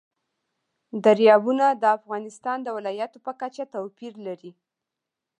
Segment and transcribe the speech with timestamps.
[1.03, 4.51] دریابونه د افغانستان د ولایاتو په کچه توپیر لري.